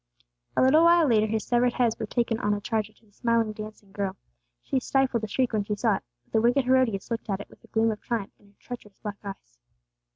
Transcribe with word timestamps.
A 0.57 0.63
little 0.63 0.83
while 0.83 1.07
later 1.07 1.27
his 1.27 1.45
severed 1.45 1.73
head 1.73 1.93
was 1.99 2.09
taken 2.09 2.39
on 2.39 2.55
a 2.55 2.59
charger 2.59 2.91
to 2.91 3.05
the 3.05 3.11
smiling 3.11 3.53
dancing 3.53 3.91
girl. 3.91 4.15
She 4.63 4.79
stifled 4.79 5.23
a 5.23 5.27
shriek 5.27 5.53
when 5.53 5.63
she 5.63 5.75
saw 5.75 5.97
it; 5.97 6.03
but 6.23 6.33
the 6.33 6.41
wicked 6.41 6.65
Herodias 6.65 7.11
looked 7.11 7.29
at 7.29 7.39
it 7.39 7.51
with 7.51 7.63
a 7.63 7.67
gleam 7.67 7.91
of 7.91 8.01
triumph 8.01 8.33
in 8.39 8.47
her 8.47 8.55
treacherous 8.59 8.97
black 8.97 9.19
eyes. 9.23 9.59